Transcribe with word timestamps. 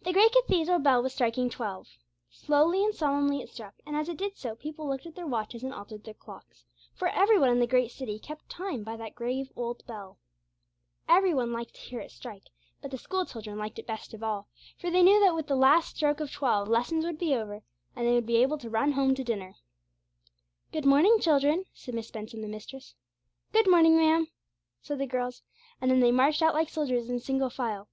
The 0.00 0.14
great 0.14 0.32
cathedral 0.32 0.78
bell 0.78 1.02
was 1.02 1.12
striking 1.12 1.50
twelve. 1.50 1.98
Slowly 2.30 2.82
and 2.82 2.94
solemnly 2.94 3.42
it 3.42 3.50
struck, 3.50 3.74
and 3.86 3.94
as 3.94 4.08
it 4.08 4.16
did 4.16 4.38
so 4.38 4.54
people 4.56 4.88
looked 4.88 5.04
at 5.04 5.16
their 5.16 5.26
watches 5.26 5.62
and 5.62 5.70
altered 5.74 6.04
their 6.04 6.14
clocks, 6.14 6.64
for 6.94 7.08
every 7.08 7.38
one 7.38 7.50
in 7.50 7.60
the 7.60 7.66
great 7.66 7.90
city 7.90 8.18
kept 8.18 8.48
time 8.48 8.82
by 8.82 8.96
that 8.96 9.14
grave 9.14 9.52
old 9.54 9.84
bell. 9.86 10.16
Every 11.06 11.34
one 11.34 11.52
liked 11.52 11.74
to 11.74 11.80
hear 11.82 12.00
it 12.00 12.10
strike; 12.10 12.44
but 12.80 12.90
the 12.90 12.96
school 12.96 13.26
children 13.26 13.58
liked 13.58 13.78
it 13.78 13.86
best 13.86 14.14
of 14.14 14.22
all, 14.22 14.48
for 14.78 14.90
they 14.90 15.02
knew 15.02 15.20
that 15.20 15.34
with 15.34 15.46
the 15.48 15.56
last 15.56 15.94
stroke 15.94 16.20
of 16.20 16.32
twelve 16.32 16.66
lessons 16.66 17.04
would 17.04 17.18
be 17.18 17.34
over, 17.34 17.62
and 17.94 18.06
they 18.06 18.14
would 18.14 18.24
be 18.26 18.36
able 18.38 18.56
to 18.56 18.70
run 18.70 18.92
home 18.92 19.14
to 19.14 19.22
dinner. 19.22 19.56
'Good 20.72 20.86
morning, 20.86 21.18
children,' 21.20 21.66
said 21.74 21.94
Miss 21.94 22.10
Benson, 22.10 22.40
the 22.40 22.48
mistress. 22.48 22.94
'Good 23.52 23.68
morning, 23.68 23.94
ma'am,' 23.98 24.28
said 24.80 24.96
the 24.98 25.06
girls, 25.06 25.42
and 25.82 25.90
then 25.90 26.00
they 26.00 26.12
marched 26.12 26.40
out 26.40 26.54
like 26.54 26.70
soldiers 26.70 27.10
in 27.10 27.20
single 27.20 27.50
file. 27.50 27.90